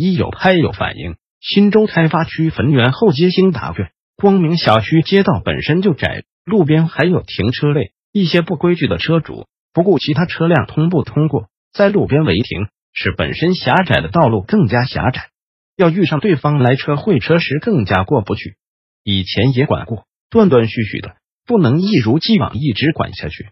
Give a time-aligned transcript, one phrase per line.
[0.00, 1.16] 一有拍有反应。
[1.40, 15.30] 新州开发区汾源后街兴达苑光明小区街道本身就窄，路边还有停车位，一些不规矩的车主不顾其他车辆通不通过，在路边违停，使本身狭窄的道路更加狭窄。
[15.76, 18.54] 要遇上对方来车会车时，更加过不去。
[19.02, 23.48] 以前也管过，断断续续的，不能一如既往一直管下去。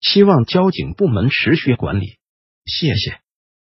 [0.00, 2.18] 希望交警部门持续管理。
[2.64, 3.18] 谢谢。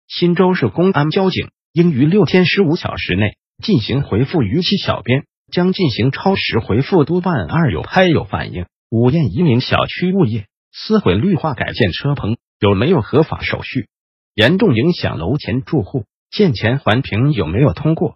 [0.08, 1.50] 新州市公安交警。
[1.78, 7.46] 应于六天十五小时内进行回复逾期小编，将进行超时回复督办。
[7.46, 13.90] 二有拍有反映，五堰移民小区物业撕毁绿化改建车棚，有没有合法手续？
[14.34, 18.16] 严重影响楼前住户建前环评有没有通过？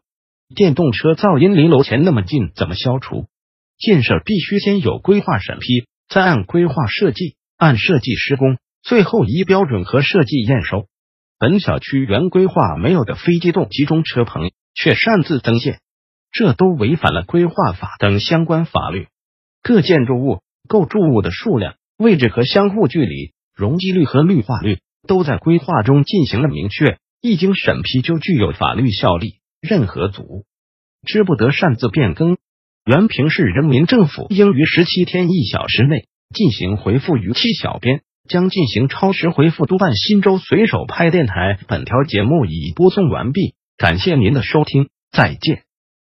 [0.55, 3.27] 电动车噪音离楼前那么近，怎么消除？
[3.77, 10.87] 建设必须先有规划审批，再按规划设计，按设计施工，最后依标准和设计验收。
[11.41, 15.79] 本小区原规划没有的非机动集中车棚，却擅自增建，
[16.31, 19.07] 这都违反了规划法等相关法律。
[19.63, 30.45] 各建筑物、构筑物的数量、位置和相互距离、容积率和绿化率都在规划中进行了明确，一经审批就具有法律效力，任何组
[31.07, 32.37] 织不得擅自变更。
[32.85, 36.05] 原平市人民政府应于十七天一小时内
[36.35, 38.03] 进行回复逾期小编。
[38.27, 39.95] 将进行超时回复督办。
[39.95, 45.63] 新州随手拍电台，本条节目已播送完毕，感谢您的收听，再见。